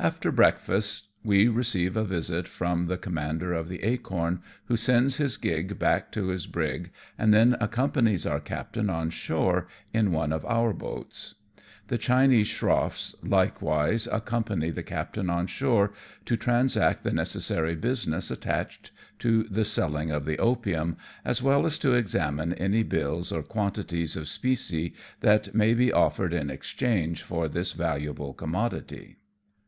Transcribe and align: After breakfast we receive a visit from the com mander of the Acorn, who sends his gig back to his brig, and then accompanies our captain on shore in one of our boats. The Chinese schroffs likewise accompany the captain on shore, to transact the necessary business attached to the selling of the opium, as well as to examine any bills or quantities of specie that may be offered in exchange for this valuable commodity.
After 0.00 0.32
breakfast 0.32 1.08
we 1.22 1.46
receive 1.46 1.94
a 1.96 2.02
visit 2.06 2.48
from 2.48 2.86
the 2.86 2.96
com 2.96 3.14
mander 3.14 3.52
of 3.52 3.68
the 3.68 3.84
Acorn, 3.84 4.40
who 4.64 4.76
sends 4.76 5.16
his 5.16 5.36
gig 5.36 5.78
back 5.78 6.10
to 6.12 6.28
his 6.28 6.48
brig, 6.48 6.90
and 7.18 7.32
then 7.32 7.54
accompanies 7.60 8.26
our 8.26 8.40
captain 8.40 8.88
on 8.90 9.10
shore 9.10 9.68
in 9.92 10.10
one 10.10 10.32
of 10.32 10.44
our 10.46 10.72
boats. 10.72 11.34
The 11.86 11.98
Chinese 11.98 12.48
schroffs 12.48 13.14
likewise 13.22 14.08
accompany 14.10 14.70
the 14.70 14.82
captain 14.82 15.30
on 15.30 15.46
shore, 15.46 15.92
to 16.24 16.36
transact 16.36 17.04
the 17.04 17.12
necessary 17.12 17.76
business 17.76 18.30
attached 18.30 18.90
to 19.20 19.44
the 19.44 19.66
selling 19.66 20.10
of 20.10 20.24
the 20.24 20.38
opium, 20.38 20.96
as 21.24 21.42
well 21.42 21.64
as 21.64 21.78
to 21.80 21.92
examine 21.94 22.54
any 22.54 22.82
bills 22.82 23.30
or 23.30 23.42
quantities 23.42 24.16
of 24.16 24.28
specie 24.28 24.94
that 25.20 25.54
may 25.54 25.74
be 25.74 25.92
offered 25.92 26.32
in 26.32 26.50
exchange 26.50 27.22
for 27.22 27.46
this 27.48 27.72
valuable 27.72 28.32
commodity. 28.32 29.18